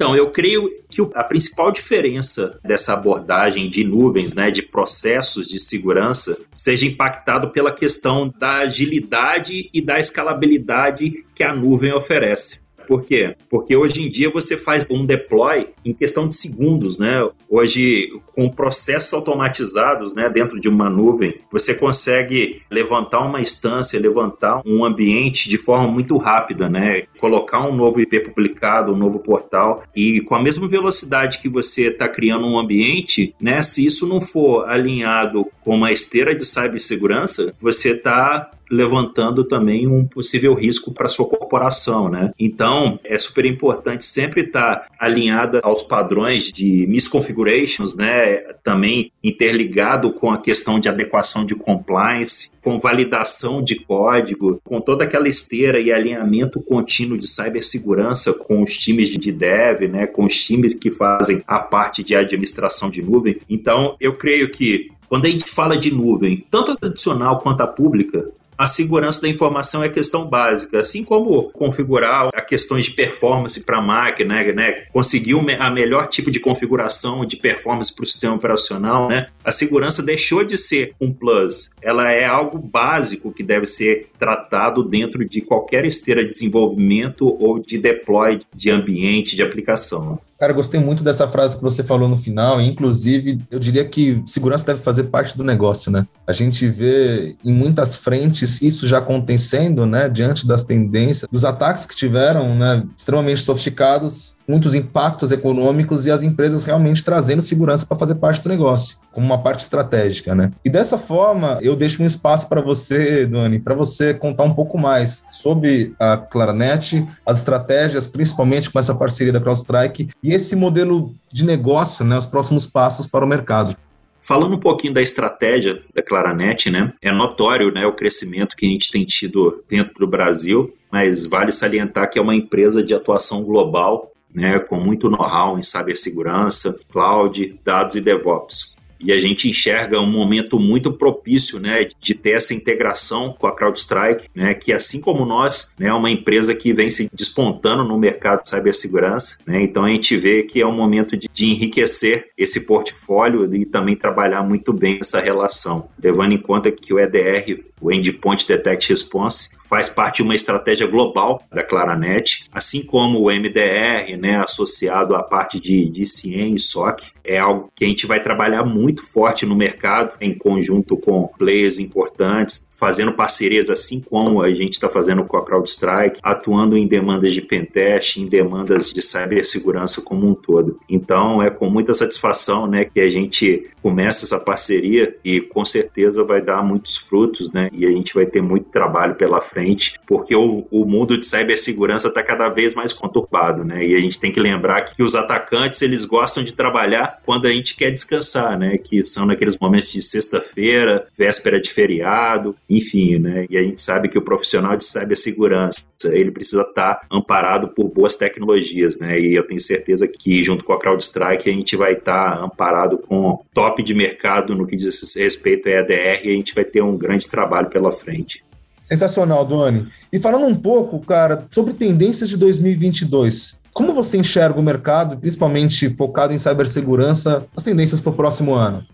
Então, 0.00 0.16
eu 0.16 0.30
creio 0.30 0.66
que 0.88 1.02
a 1.14 1.22
principal 1.22 1.70
diferença 1.70 2.58
dessa 2.64 2.94
abordagem 2.94 3.68
de 3.68 3.84
nuvens, 3.84 4.34
né, 4.34 4.50
de 4.50 4.62
processos 4.62 5.46
de 5.46 5.60
segurança, 5.60 6.40
seja 6.54 6.86
impactado 6.86 7.50
pela 7.50 7.70
questão 7.70 8.32
da 8.38 8.60
agilidade 8.60 9.68
e 9.74 9.84
da 9.84 10.00
escalabilidade 10.00 11.22
que 11.34 11.44
a 11.44 11.54
nuvem 11.54 11.92
oferece. 11.92 12.69
Por 12.90 13.04
quê? 13.04 13.36
Porque 13.48 13.76
hoje 13.76 14.02
em 14.02 14.08
dia 14.08 14.28
você 14.28 14.56
faz 14.56 14.84
um 14.90 15.06
deploy 15.06 15.68
em 15.84 15.94
questão 15.94 16.26
de 16.26 16.34
segundos, 16.34 16.98
né? 16.98 17.24
Hoje, 17.48 18.10
com 18.34 18.50
processos 18.50 19.14
automatizados, 19.14 20.12
né, 20.12 20.28
dentro 20.28 20.58
de 20.58 20.68
uma 20.68 20.90
nuvem, 20.90 21.36
você 21.52 21.72
consegue 21.72 22.62
levantar 22.68 23.20
uma 23.20 23.40
instância, 23.40 24.00
levantar 24.00 24.60
um 24.66 24.84
ambiente 24.84 25.48
de 25.48 25.56
forma 25.56 25.86
muito 25.86 26.16
rápida, 26.16 26.68
né? 26.68 27.04
Colocar 27.20 27.60
um 27.60 27.76
novo 27.76 28.00
IP 28.00 28.18
publicado, 28.28 28.92
um 28.92 28.96
novo 28.96 29.20
portal 29.20 29.84
e 29.94 30.20
com 30.22 30.34
a 30.34 30.42
mesma 30.42 30.66
velocidade 30.66 31.38
que 31.38 31.48
você 31.48 31.90
está 31.90 32.08
criando 32.08 32.44
um 32.44 32.58
ambiente, 32.58 33.36
né? 33.40 33.62
Se 33.62 33.86
isso 33.86 34.04
não 34.04 34.20
for 34.20 34.68
alinhado 34.68 35.46
com 35.62 35.76
uma 35.76 35.92
esteira 35.92 36.34
de 36.34 36.44
cibersegurança, 36.44 37.54
você 37.60 37.92
está 37.92 38.50
levantando 38.70 39.44
também 39.44 39.86
um 39.86 40.04
possível 40.06 40.54
risco 40.54 40.92
para 40.92 41.08
sua 41.08 41.26
corporação, 41.26 42.08
né? 42.08 42.32
Então, 42.38 42.98
é 43.04 43.18
super 43.18 43.44
importante 43.44 44.06
sempre 44.06 44.42
estar 44.42 44.86
alinhada 44.98 45.58
aos 45.62 45.82
padrões 45.82 46.52
de 46.52 46.86
misconfigurations, 46.86 47.96
né? 47.96 48.36
Também 48.62 49.10
interligado 49.22 50.12
com 50.12 50.30
a 50.30 50.38
questão 50.38 50.78
de 50.78 50.88
adequação 50.88 51.44
de 51.44 51.54
compliance, 51.54 52.52
com 52.62 52.78
validação 52.78 53.62
de 53.62 53.76
código, 53.76 54.60
com 54.62 54.80
toda 54.80 55.04
aquela 55.04 55.28
esteira 55.28 55.80
e 55.80 55.92
alinhamento 55.92 56.60
contínuo 56.60 57.18
de 57.18 57.26
cibersegurança 57.26 58.32
com 58.32 58.62
os 58.62 58.76
times 58.76 59.10
de 59.10 59.32
dev, 59.32 59.88
né? 59.88 60.06
Com 60.06 60.24
os 60.24 60.42
times 60.42 60.74
que 60.74 60.90
fazem 60.90 61.42
a 61.46 61.58
parte 61.58 62.04
de 62.04 62.14
administração 62.14 62.88
de 62.88 63.02
nuvem. 63.02 63.38
Então, 63.48 63.96
eu 64.00 64.14
creio 64.14 64.50
que 64.50 64.90
quando 65.08 65.26
a 65.26 65.28
gente 65.28 65.44
fala 65.44 65.76
de 65.76 65.92
nuvem, 65.92 66.46
tanto 66.48 66.70
a 66.70 66.76
tradicional 66.76 67.40
quanto 67.40 67.62
a 67.62 67.66
pública, 67.66 68.30
a 68.60 68.66
segurança 68.66 69.22
da 69.22 69.28
informação 69.28 69.82
é 69.82 69.88
questão 69.88 70.28
básica, 70.28 70.80
assim 70.80 71.02
como 71.02 71.44
configurar 71.44 72.28
a 72.34 72.42
questões 72.42 72.84
de 72.84 72.90
performance 72.90 73.64
para 73.64 73.78
a 73.78 73.80
máquina, 73.80 74.44
né, 74.52 74.84
conseguir 74.92 75.30
a 75.58 75.70
melhor 75.70 76.08
tipo 76.08 76.30
de 76.30 76.38
configuração 76.38 77.24
de 77.24 77.38
performance 77.38 77.94
para 77.94 78.02
o 78.02 78.06
sistema 78.06 78.34
operacional, 78.34 79.08
né? 79.08 79.28
A 79.42 79.50
segurança 79.50 80.02
deixou 80.02 80.44
de 80.44 80.58
ser 80.58 80.92
um 81.00 81.10
plus, 81.10 81.70
ela 81.80 82.12
é 82.12 82.26
algo 82.26 82.58
básico 82.58 83.32
que 83.32 83.42
deve 83.42 83.64
ser 83.64 84.10
tratado 84.18 84.82
dentro 84.82 85.24
de 85.24 85.40
qualquer 85.40 85.86
esteira 85.86 86.22
de 86.22 86.30
desenvolvimento 86.30 87.34
ou 87.42 87.58
de 87.58 87.78
deploy 87.78 88.40
de 88.54 88.70
ambiente 88.70 89.36
de 89.36 89.42
aplicação. 89.42 90.20
Cara, 90.40 90.54
gostei 90.54 90.80
muito 90.80 91.04
dessa 91.04 91.28
frase 91.28 91.58
que 91.58 91.62
você 91.62 91.84
falou 91.84 92.08
no 92.08 92.16
final, 92.16 92.62
inclusive, 92.62 93.42
eu 93.50 93.58
diria 93.58 93.84
que 93.84 94.22
segurança 94.24 94.64
deve 94.64 94.80
fazer 94.80 95.04
parte 95.04 95.36
do 95.36 95.44
negócio, 95.44 95.92
né? 95.92 96.06
A 96.26 96.32
gente 96.32 96.66
vê 96.66 97.36
em 97.44 97.52
muitas 97.52 97.94
frentes 97.94 98.62
isso 98.62 98.86
já 98.86 98.98
acontecendo, 98.98 99.84
né, 99.84 100.08
diante 100.08 100.46
das 100.46 100.62
tendências, 100.62 101.28
dos 101.30 101.44
ataques 101.44 101.84
que 101.84 101.94
tiveram, 101.94 102.56
né, 102.56 102.84
extremamente 102.96 103.42
sofisticados, 103.42 104.38
muitos 104.48 104.74
impactos 104.74 105.30
econômicos 105.30 106.06
e 106.06 106.10
as 106.10 106.22
empresas 106.22 106.64
realmente 106.64 107.04
trazendo 107.04 107.42
segurança 107.42 107.84
para 107.84 107.98
fazer 107.98 108.14
parte 108.14 108.42
do 108.42 108.48
negócio, 108.48 108.96
como 109.12 109.26
uma 109.26 109.38
parte 109.38 109.60
estratégica, 109.60 110.34
né? 110.34 110.50
E 110.64 110.70
dessa 110.70 110.96
forma, 110.96 111.58
eu 111.60 111.76
deixo 111.76 112.02
um 112.02 112.06
espaço 112.06 112.48
para 112.48 112.62
você, 112.62 113.26
Duane, 113.26 113.60
para 113.60 113.74
você 113.74 114.14
contar 114.14 114.44
um 114.44 114.54
pouco 114.54 114.78
mais 114.78 115.24
sobre 115.30 115.94
a 116.00 116.16
Claranet, 116.16 117.06
as 117.24 117.38
estratégias, 117.38 118.06
principalmente 118.06 118.70
com 118.70 118.78
essa 118.78 118.94
parceria 118.94 119.32
da 119.32 119.40
CrowdStrike 119.40 120.08
e 120.22 120.29
esse 120.32 120.56
modelo 120.56 121.14
de 121.32 121.44
negócio, 121.44 122.04
né, 122.04 122.16
os 122.16 122.26
próximos 122.26 122.66
passos 122.66 123.06
para 123.06 123.24
o 123.24 123.28
mercado. 123.28 123.76
Falando 124.20 124.54
um 124.54 124.60
pouquinho 124.60 124.92
da 124.92 125.00
estratégia 125.00 125.82
da 125.94 126.02
Claranet, 126.02 126.70
né, 126.70 126.92
é 127.00 127.10
notório 127.10 127.72
né, 127.72 127.86
o 127.86 127.94
crescimento 127.94 128.56
que 128.56 128.66
a 128.66 128.68
gente 128.68 128.90
tem 128.90 129.04
tido 129.04 129.64
dentro 129.68 129.94
do 129.98 130.06
Brasil, 130.06 130.74
mas 130.90 131.26
vale 131.26 131.52
salientar 131.52 132.10
que 132.10 132.18
é 132.18 132.22
uma 132.22 132.34
empresa 132.34 132.82
de 132.82 132.94
atuação 132.94 133.42
global, 133.42 134.12
né, 134.34 134.58
com 134.58 134.78
muito 134.78 135.08
know-how 135.08 135.58
em 135.58 135.62
cibersegurança, 135.62 136.78
cloud, 136.90 137.58
dados 137.64 137.96
e 137.96 138.00
DevOps 138.00 138.79
e 139.00 139.12
a 139.12 139.18
gente 139.18 139.48
enxerga 139.48 139.98
um 140.00 140.10
momento 140.10 140.58
muito 140.58 140.92
propício, 140.92 141.58
né, 141.58 141.86
de 142.00 142.14
ter 142.14 142.32
essa 142.32 142.54
integração 142.54 143.34
com 143.38 143.46
a 143.46 143.54
CrowdStrike, 143.54 144.28
né, 144.34 144.54
que 144.54 144.72
assim 144.72 145.00
como 145.00 145.24
nós, 145.24 145.72
né, 145.78 145.88
é 145.88 145.92
uma 145.92 146.10
empresa 146.10 146.54
que 146.54 146.72
vem 146.72 146.90
se 146.90 147.08
despontando 147.12 147.84
no 147.84 147.98
mercado 147.98 148.42
de 148.42 148.50
cibersegurança, 148.50 149.42
né, 149.46 149.62
então 149.62 149.84
a 149.84 149.90
gente 149.90 150.16
vê 150.16 150.42
que 150.42 150.60
é 150.60 150.66
um 150.66 150.74
momento 150.74 151.16
de, 151.16 151.28
de 151.32 151.46
enriquecer 151.46 152.28
esse 152.36 152.66
portfólio 152.66 153.54
e 153.54 153.64
também 153.64 153.96
trabalhar 153.96 154.42
muito 154.42 154.72
bem 154.72 154.98
essa 155.00 155.20
relação, 155.20 155.88
levando 156.02 156.32
em 156.32 156.38
conta 156.38 156.70
que 156.70 156.92
o 156.92 156.98
EDR, 156.98 157.62
o 157.80 157.90
Endpoint 157.90 158.46
Detect 158.46 158.90
Response, 158.90 159.56
faz 159.70 159.88
parte 159.88 160.16
de 160.16 160.22
uma 160.22 160.34
estratégia 160.34 160.86
global 160.86 161.42
da 161.50 161.62
Claranet, 161.62 162.44
assim 162.52 162.84
como 162.84 163.20
o 163.20 163.30
MDR, 163.30 164.16
né, 164.18 164.42
associado 164.42 165.14
à 165.14 165.22
parte 165.22 165.60
de, 165.60 165.88
de 165.88 166.04
CIEM 166.04 166.56
e 166.56 166.60
SOC, 166.60 167.12
é 167.30 167.38
algo 167.38 167.70
que 167.76 167.84
a 167.84 167.88
gente 167.88 168.08
vai 168.08 168.20
trabalhar 168.20 168.64
muito 168.64 169.06
forte 169.06 169.46
no 169.46 169.54
mercado, 169.54 170.16
em 170.20 170.36
conjunto 170.36 170.96
com 170.96 171.28
players 171.38 171.78
importantes, 171.78 172.66
fazendo 172.76 173.12
parcerias 173.12 173.70
assim 173.70 174.00
como 174.00 174.42
a 174.42 174.50
gente 174.50 174.72
está 174.72 174.88
fazendo 174.88 175.22
com 175.22 175.36
a 175.36 175.44
CrowdStrike, 175.44 176.18
atuando 176.22 176.76
em 176.76 176.88
demandas 176.88 177.32
de 177.32 177.40
pentest, 177.40 178.16
em 178.16 178.26
demandas 178.26 178.90
de 178.90 179.00
cibersegurança 179.00 180.02
como 180.02 180.26
um 180.26 180.34
todo. 180.34 180.76
Então 180.88 181.40
é 181.40 181.50
com 181.50 181.70
muita 181.70 181.94
satisfação 181.94 182.66
né, 182.66 182.84
que 182.84 182.98
a 182.98 183.08
gente 183.08 183.70
começa 183.80 184.24
essa 184.24 184.38
parceria 184.40 185.14
e 185.24 185.40
com 185.40 185.64
certeza 185.64 186.24
vai 186.24 186.42
dar 186.42 186.64
muitos 186.64 186.96
frutos 186.96 187.52
né, 187.52 187.70
e 187.72 187.86
a 187.86 187.90
gente 187.90 188.12
vai 188.12 188.26
ter 188.26 188.42
muito 188.42 188.70
trabalho 188.70 189.14
pela 189.14 189.40
frente, 189.40 189.94
porque 190.06 190.34
o, 190.34 190.66
o 190.70 190.84
mundo 190.84 191.16
de 191.16 191.26
cibersegurança 191.26 192.08
está 192.08 192.22
cada 192.22 192.48
vez 192.48 192.74
mais 192.74 192.92
conturbado 192.92 193.64
né, 193.64 193.84
e 193.84 193.94
a 193.94 194.00
gente 194.00 194.18
tem 194.18 194.32
que 194.32 194.40
lembrar 194.40 194.82
que 194.82 195.02
os 195.02 195.14
atacantes 195.14 195.80
eles 195.82 196.04
gostam 196.04 196.42
de 196.42 196.52
trabalhar 196.52 197.19
quando 197.24 197.46
a 197.46 197.50
gente 197.50 197.76
quer 197.76 197.90
descansar, 197.90 198.58
né, 198.58 198.78
que 198.78 199.04
são 199.04 199.26
naqueles 199.26 199.58
momentos 199.58 199.92
de 199.92 200.02
sexta-feira, 200.02 201.06
véspera 201.16 201.60
de 201.60 201.70
feriado, 201.70 202.56
enfim, 202.68 203.18
né? 203.18 203.46
E 203.48 203.56
a 203.56 203.62
gente 203.62 203.80
sabe 203.80 204.08
que 204.08 204.18
o 204.18 204.22
profissional 204.22 204.76
de 204.76 204.84
cibersegurança, 204.84 205.88
ele 206.04 206.30
precisa 206.30 206.62
estar 206.62 207.06
amparado 207.10 207.68
por 207.68 207.88
boas 207.88 208.16
tecnologias, 208.16 208.98
né? 208.98 209.18
E 209.20 209.34
eu 209.34 209.46
tenho 209.46 209.60
certeza 209.60 210.08
que 210.08 210.42
junto 210.42 210.64
com 210.64 210.72
a 210.72 210.78
CrowdStrike 210.78 211.48
a 211.48 211.52
gente 211.52 211.76
vai 211.76 211.92
estar 211.92 212.42
amparado 212.42 212.98
com 212.98 213.42
top 213.54 213.82
de 213.82 213.94
mercado 213.94 214.54
no 214.54 214.66
que 214.66 214.76
diz 214.76 215.14
respeito 215.16 215.68
a 215.68 215.72
EDR 215.72 216.24
e 216.24 216.32
a 216.32 216.34
gente 216.34 216.54
vai 216.54 216.64
ter 216.64 216.82
um 216.82 216.96
grande 216.96 217.28
trabalho 217.28 217.68
pela 217.68 217.92
frente. 217.92 218.42
Sensacional, 218.82 219.44
Duane. 219.44 219.88
E 220.12 220.18
falando 220.18 220.46
um 220.46 220.54
pouco, 220.54 220.98
cara, 221.00 221.46
sobre 221.50 221.74
tendências 221.74 222.28
de 222.28 222.36
2022. 222.36 223.59
Como 223.72 223.92
você 223.92 224.18
enxerga 224.18 224.58
o 224.58 224.62
mercado, 224.62 225.16
principalmente 225.16 225.94
focado 225.96 226.32
em 226.32 226.38
cibersegurança, 226.38 227.46
as 227.56 227.62
tendências 227.62 228.00
para 228.00 228.10
o 228.10 228.16
próximo 228.16 228.54
ano? 228.54 228.84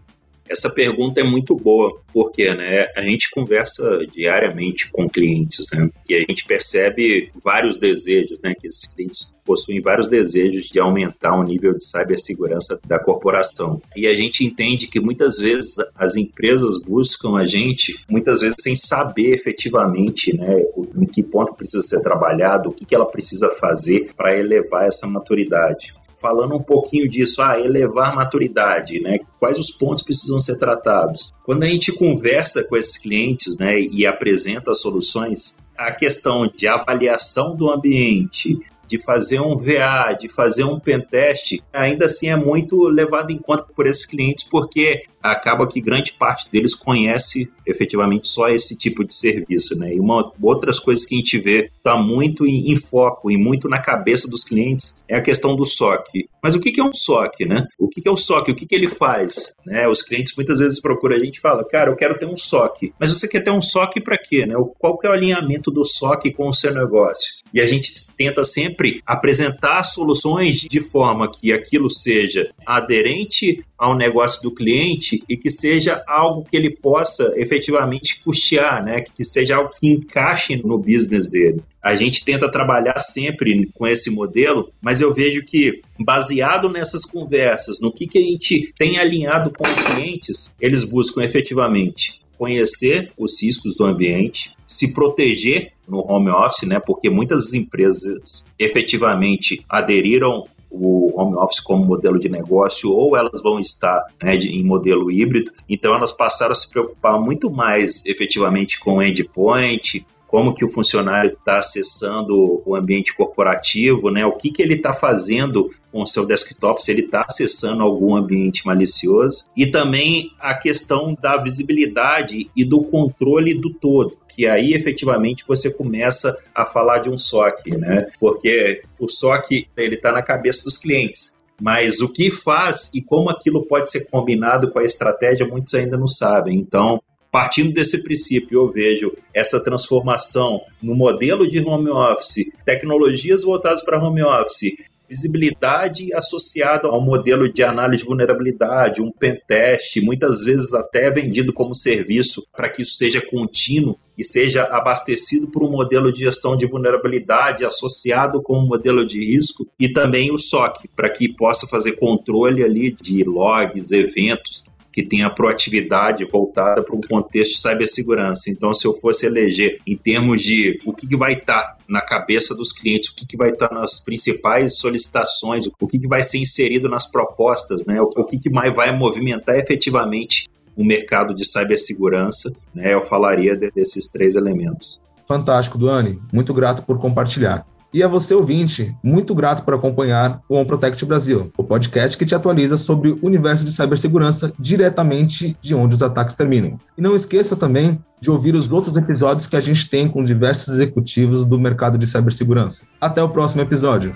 Essa 0.49 0.71
pergunta 0.71 1.21
é 1.21 1.25
muito 1.25 1.55
boa, 1.55 2.01
porque 2.13 2.55
né, 2.55 2.87
a 2.97 3.03
gente 3.03 3.31
conversa 3.31 4.07
diariamente 4.13 4.91
com 4.91 5.09
clientes, 5.09 5.67
né, 5.73 5.91
e 6.09 6.15
a 6.15 6.21
gente 6.21 6.45
percebe 6.45 7.31
vários 7.45 7.77
desejos, 7.77 8.41
né, 8.41 8.55
que 8.55 8.67
esses 8.67 8.95
clientes 8.95 9.41
possuem 9.45 9.81
vários 9.81 10.09
desejos 10.09 10.69
de 10.69 10.81
aumentar 10.81 11.39
o 11.39 11.43
nível 11.43 11.73
de 11.73 11.85
cibersegurança 11.85 12.79
da 12.87 12.99
corporação. 12.99 13.81
E 13.97 14.07
a 14.07 14.13
gente 14.13 14.45
entende 14.45 14.89
que 14.89 15.01
muitas 15.01 15.39
vezes 15.39 15.77
as 15.95 16.17
empresas 16.17 16.83
buscam 16.83 17.37
a 17.37 17.47
gente, 17.47 18.05
muitas 18.09 18.41
vezes 18.41 18.57
sem 18.61 18.75
saber 18.75 19.33
efetivamente 19.35 20.37
né, 20.37 20.63
em 20.97 21.07
que 21.07 21.23
ponto 21.23 21.55
precisa 21.55 21.83
ser 21.83 22.03
trabalhado, 22.03 22.71
o 22.71 22.73
que, 22.73 22.85
que 22.85 22.95
ela 22.95 23.07
precisa 23.07 23.49
fazer 23.51 24.11
para 24.17 24.37
elevar 24.37 24.87
essa 24.87 25.07
maturidade 25.07 25.96
falando 26.27 26.57
um 26.57 26.63
pouquinho 26.63 27.09
disso, 27.09 27.41
ah, 27.41 27.57
elevar 27.57 28.13
maturidade, 28.13 28.99
né? 29.01 29.21
Quais 29.39 29.61
os 29.61 29.71
pontos 29.71 30.03
precisam 30.03 30.41
ser 30.41 30.59
tratados? 30.59 31.33
Quando 31.45 31.63
a 31.63 31.69
gente 31.69 31.93
conversa 31.93 32.65
com 32.65 32.77
esses 32.77 32.99
clientes, 32.99 33.57
né, 33.59 33.79
e 33.81 34.05
apresenta 34.05 34.75
soluções, 34.75 35.63
a 35.79 35.93
questão 35.93 36.49
de 36.49 36.67
avaliação 36.67 37.55
do 37.55 37.71
ambiente, 37.71 38.59
de 38.89 39.01
fazer 39.05 39.39
um 39.39 39.57
VA, 39.57 40.17
de 40.19 40.29
fazer 40.29 40.65
um 40.65 40.81
pentest, 40.81 41.63
ainda 41.73 42.07
assim 42.07 42.29
é 42.29 42.37
muito 42.37 42.77
levado 42.89 43.31
em 43.31 43.39
conta 43.39 43.65
por 43.75 43.87
esses 43.87 44.05
clientes, 44.05 44.43
porque 44.43 45.03
acaba 45.31 45.67
que 45.67 45.81
grande 45.81 46.13
parte 46.13 46.51
deles 46.51 46.75
conhece 46.75 47.51
efetivamente 47.67 48.29
só 48.29 48.49
esse 48.49 48.77
tipo 48.77 49.05
de 49.05 49.15
serviço, 49.15 49.79
né? 49.79 49.95
E 49.95 50.01
uma, 50.01 50.31
outras 50.41 50.79
coisas 50.79 51.05
que 51.05 51.15
a 51.15 51.19
gente 51.19 51.39
vê 51.39 51.65
está 51.65 51.97
muito 51.97 52.47
em, 52.47 52.71
em, 52.71 52.77
foco 52.77 53.31
e 53.31 53.37
muito 53.37 53.69
na 53.69 53.81
cabeça 53.81 54.29
dos 54.29 54.45
clientes 54.45 55.03
é 55.09 55.17
a 55.17 55.23
questão 55.23 55.57
do 55.57 55.65
SOC. 55.65 56.29
Mas 56.43 56.55
o 56.55 56.61
que, 56.61 56.71
que 56.71 56.81
é 56.81 56.85
um 56.85 56.93
SOC, 56.93 57.45
né? 57.45 57.67
O 57.79 57.89
que, 57.89 58.01
que 58.01 58.09
é 58.09 58.11
o 58.11 58.17
SOC? 58.17 58.51
O 58.51 58.55
que, 58.55 58.67
que 58.67 58.75
ele 58.75 58.89
faz? 58.89 59.55
Né? 59.67 59.89
Os 59.89 60.01
clientes 60.01 60.35
muitas 60.37 60.61
vezes 60.61 60.81
procuram 60.81 61.17
a 61.17 61.19
gente 61.19 61.39
e 61.39 61.41
falam, 61.41 61.67
cara, 61.69 61.91
eu 61.91 61.97
quero 61.97 62.17
ter 62.17 62.27
um 62.27 62.37
SOC. 62.37 62.93
Mas 63.01 63.11
você 63.11 63.27
quer 63.27 63.41
ter 63.41 63.51
um 63.51 63.61
SOC 63.61 64.01
para 64.01 64.17
quê? 64.17 64.47
Né? 64.47 64.55
Qual 64.79 64.97
que 64.97 65.07
é 65.07 65.11
o 65.11 65.13
alinhamento 65.13 65.71
do 65.71 65.85
SOC 65.85 66.31
com 66.33 66.47
o 66.47 66.53
seu 66.53 66.73
negócio? 66.73 67.35
E 67.53 67.61
a 67.61 67.67
gente 67.67 67.91
tenta 68.17 68.45
sempre 68.45 69.03
apresentar 69.05 69.83
soluções 69.83 70.61
de 70.61 70.81
forma 70.81 71.31
que 71.31 71.53
aquilo 71.53 71.91
seja 71.91 72.51
aderente 72.65 73.65
ao 73.79 73.97
negócio 73.97 74.43
do 74.43 74.51
cliente 74.51 75.16
e 75.29 75.37
que 75.37 75.51
seja 75.51 76.03
algo 76.07 76.45
que 76.45 76.57
ele 76.57 76.71
possa 76.71 77.33
efetivamente 77.37 78.23
custear, 78.23 78.85
né? 78.85 79.03
Que 79.03 79.25
seja 79.25 79.57
algo 79.57 79.71
que 79.79 79.89
encaixe 79.89 80.57
no 80.57 80.79
business 80.79 81.29
dele. 81.29 81.63
A 81.83 81.95
gente 81.95 82.25
tenta 82.25 82.51
trabalhar 82.51 82.99
sempre 83.01 83.69
com 83.75 83.87
esse 83.87 84.11
modelo, 84.11 84.71
mas 84.81 85.01
eu 85.01 85.15
vejo 85.15 85.45
que, 85.45 85.83
baseado 85.99 86.69
nessas 86.69 87.05
conversas, 87.05 87.81
no 87.81 87.93
que, 87.93 88.07
que 88.07 88.19
a 88.19 88.23
gente 88.23 88.73
tem 88.77 88.99
alinhado 88.99 89.51
com 89.51 89.65
os 89.65 89.75
clientes, 89.75 90.55
eles 90.61 90.83
buscam 90.83 91.23
efetivamente 91.23 92.21
conhecer 92.37 93.11
os 93.17 93.43
riscos 93.43 93.77
do 93.77 93.85
ambiente, 93.85 94.53
se 94.67 94.93
proteger 94.93 95.73
no 95.89 96.01
home 96.01 96.31
office, 96.31 96.67
né? 96.67 96.81
Porque 96.81 97.09
muitas 97.09 97.55
empresas 97.55 98.51
efetivamente 98.59 99.65
aderiram 99.69 100.47
o 100.81 101.13
home 101.19 101.37
office 101.37 101.61
como 101.61 101.85
modelo 101.85 102.19
de 102.19 102.29
negócio 102.29 102.91
ou 102.91 103.17
elas 103.17 103.43
vão 103.43 103.59
estar 103.59 104.03
né, 104.23 104.37
de, 104.37 104.49
em 104.49 104.65
modelo 104.65 105.11
híbrido. 105.11 105.53
Então 105.69 105.95
elas 105.95 106.13
passaram 106.13 106.53
a 106.53 106.55
se 106.55 106.71
preocupar 106.71 107.21
muito 107.21 107.51
mais 107.51 108.05
efetivamente 108.07 108.79
com 108.79 109.03
endpoint, 109.03 110.07
como 110.37 110.53
que 110.53 110.67
o 110.67 110.69
funcionário 110.69 111.33
está 111.33 111.57
acessando 111.57 112.63
o 112.67 112.77
ambiente 112.77 113.17
corporativo, 113.17 114.11
né? 114.11 114.27
O 114.27 114.33
que, 114.33 114.51
que 114.51 114.61
ele 114.61 114.75
está 114.75 114.93
fazendo 114.93 115.71
com 115.91 116.03
o 116.03 116.07
seu 116.07 116.27
desktop, 116.27 116.83
se 116.83 116.91
ele 116.91 117.07
está 117.07 117.25
acessando 117.27 117.83
algum 117.83 118.15
ambiente 118.15 118.67
malicioso. 118.67 119.47
E 119.57 119.71
também 119.71 120.31
a 120.39 120.55
questão 120.55 121.17
da 121.19 121.39
visibilidade 121.39 122.51
e 122.55 122.67
do 122.67 122.83
controle 122.83 123.55
do 123.55 123.73
todo 123.73 124.19
que 124.29 124.47
aí 124.47 124.75
efetivamente 124.75 125.43
você 125.49 125.73
começa 125.73 126.39
a 126.55 126.67
falar 126.67 126.99
de 126.99 127.09
um 127.09 127.17
SOC, 127.17 127.71
né? 127.79 128.07
Porque 128.21 128.83
o 128.99 129.09
SOC 129.09 129.67
ele 129.75 129.95
está 129.95 130.13
na 130.13 130.23
cabeça 130.23 130.63
dos 130.65 130.77
clientes. 130.77 131.43
Mas 131.59 132.03
o 132.03 132.13
que 132.13 132.31
faz 132.31 132.93
e 132.95 133.01
como 133.01 133.31
aquilo 133.31 133.65
pode 133.65 133.91
ser 133.91 134.05
combinado 134.11 134.71
com 134.71 134.79
a 134.79 134.85
estratégia, 134.85 135.47
muitos 135.47 135.73
ainda 135.73 135.97
não 135.97 136.07
sabem. 136.07 136.59
Então, 136.59 137.01
partindo 137.37 137.71
desse 137.71 138.03
princípio, 138.03 138.63
eu 138.63 138.73
vejo 138.73 139.13
essa 139.35 139.63
transformação 139.63 140.59
no 140.83 140.95
modelo 140.95 141.47
de 141.47 141.61
home 141.61 141.91
office, 141.91 142.51
tecnologias 142.65 143.43
voltadas 143.43 143.85
para 143.85 144.03
home 144.03 144.23
office, 144.23 144.75
visibilidade 145.07 146.15
associada 146.15 146.89
ao 146.89 146.99
modelo 146.99 147.47
de 147.47 147.63
análise 147.63 148.01
de 148.01 148.09
vulnerabilidade, 148.09 149.03
um 149.03 149.13
pentest, 149.13 150.01
muitas 150.01 150.47
vezes 150.47 150.73
até 150.73 151.11
vendido 151.11 151.53
como 151.53 151.75
serviço 151.75 152.43
para 152.57 152.71
que 152.71 152.81
isso 152.81 152.95
seja 152.95 153.21
contínuo 153.21 153.99
e 154.17 154.25
seja 154.25 154.63
abastecido 154.71 155.51
por 155.51 155.63
um 155.63 155.71
modelo 155.71 156.11
de 156.11 156.21
gestão 156.21 156.57
de 156.57 156.67
vulnerabilidade 156.67 157.67
associado 157.67 158.41
com 158.41 158.61
um 158.61 158.67
modelo 158.67 159.07
de 159.07 159.19
risco 159.19 159.69
e 159.79 159.93
também 159.93 160.33
o 160.33 160.39
SOC, 160.39 160.89
para 160.97 161.11
que 161.11 161.29
possa 161.37 161.67
fazer 161.67 161.97
controle 161.97 162.65
ali 162.65 162.97
de 162.99 163.23
logs, 163.25 163.93
eventos, 163.93 164.65
que 164.97 165.03
tenha 165.03 165.29
proatividade 165.29 166.25
voltada 166.25 166.83
para 166.83 166.97
um 166.97 167.01
contexto 167.07 167.53
de 167.53 167.61
cibersegurança. 167.61 168.51
Então, 168.51 168.73
se 168.73 168.89
eu 168.89 168.95
fosse 168.95 169.27
eleger 169.27 169.79
em 169.87 169.95
termos 169.95 170.43
de 170.43 170.81
o 170.87 170.93
que, 170.95 171.07
que 171.07 171.15
vai 171.15 171.35
estar 171.35 171.61
tá 171.61 171.77
na 171.87 172.01
cabeça 172.01 172.55
dos 172.55 172.73
clientes, 172.73 173.11
o 173.11 173.15
que, 173.15 173.27
que 173.27 173.37
vai 173.37 173.51
estar 173.51 173.69
tá 173.69 173.75
nas 173.75 174.03
principais 174.03 174.79
solicitações, 174.79 175.67
o 175.67 175.87
que, 175.87 175.99
que 175.99 176.09
vai 176.09 176.23
ser 176.23 176.39
inserido 176.39 176.89
nas 176.89 177.11
propostas, 177.11 177.85
né? 177.85 178.01
o, 178.01 178.25
que, 178.25 178.39
que 178.39 178.49
mais 178.49 178.75
vai 178.75 178.97
movimentar 178.97 179.57
efetivamente 179.57 180.49
o 180.75 180.83
mercado 180.83 181.35
de 181.35 181.45
cibersegurança, 181.45 182.51
né? 182.75 182.95
eu 182.95 183.03
falaria 183.03 183.55
desses 183.55 184.11
três 184.11 184.35
elementos. 184.35 184.99
Fantástico, 185.29 185.77
Duane. 185.77 186.19
Muito 186.33 186.55
grato 186.55 186.83
por 186.85 186.99
compartilhar. 186.99 187.67
E 187.97 188.03
a 188.03 188.09
você, 188.09 188.35
ouvinte, 188.35 188.95
muito 189.03 189.35
grato 189.35 189.63
por 189.63 189.73
acompanhar 189.73 190.43
o 190.51 190.59
On 190.59 190.67
Protect 190.67 191.03
Brasil, 191.07 191.51
o 191.57 191.65
podcast 191.65 192.15
que 192.19 192.27
te 192.27 192.35
atualiza 192.35 192.77
sobre 192.77 193.09
o 193.09 193.19
universo 193.23 193.65
de 193.65 193.73
cibersegurança 193.73 194.53
diretamente 194.59 195.57
de 195.63 195.75
onde 195.75 195.95
os 195.95 196.03
ataques 196.03 196.37
terminam. 196.37 196.79
E 196.99 197.01
não 197.01 197.17
esqueça 197.17 197.57
também 197.57 197.99
de 198.21 198.31
ouvir 198.31 198.55
os 198.55 198.71
outros 198.71 198.99
episódios 198.99 199.47
que 199.47 199.57
a 199.57 199.61
gente 199.61 199.89
tem 199.89 200.09
com 200.09 200.23
diversos 200.23 200.75
executivos 200.75 201.47
do 201.47 201.59
mercado 201.59 201.97
de 201.97 202.07
cibersegurança. 202.07 202.85
Até 203.01 203.23
o 203.23 203.31
próximo 203.31 203.63
episódio. 203.63 204.15